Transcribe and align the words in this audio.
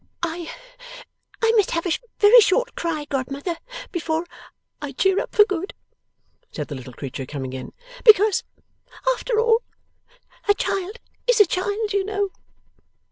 'I 0.23 0.49
must 1.57 1.69
have 1.69 1.85
a 1.85 1.91
very 2.17 2.39
short 2.41 2.73
cry, 2.73 3.05
godmother, 3.07 3.59
before 3.91 4.25
I 4.81 4.93
cheer 4.93 5.19
up 5.19 5.35
for 5.35 5.45
good,' 5.45 5.75
said 6.51 6.69
the 6.69 6.73
little 6.73 6.91
creature, 6.93 7.27
coming 7.27 7.53
in. 7.53 7.71
'Because 8.03 8.43
after 9.15 9.39
all 9.39 9.61
a 10.49 10.55
child 10.55 10.97
is 11.27 11.39
a 11.39 11.45
child, 11.45 11.93
you 11.93 12.03
know. 12.03 12.29